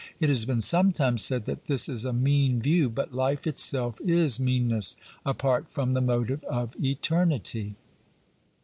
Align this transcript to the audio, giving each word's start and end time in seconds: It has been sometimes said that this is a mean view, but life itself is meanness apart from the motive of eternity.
It 0.19 0.29
has 0.29 0.45
been 0.47 0.61
sometimes 0.61 1.21
said 1.21 1.45
that 1.45 1.65
this 1.67 1.87
is 1.87 2.05
a 2.05 2.11
mean 2.11 2.59
view, 2.59 2.89
but 2.89 3.13
life 3.13 3.45
itself 3.45 4.01
is 4.03 4.39
meanness 4.39 4.95
apart 5.27 5.69
from 5.69 5.93
the 5.93 6.01
motive 6.01 6.43
of 6.45 6.75
eternity. 6.83 7.75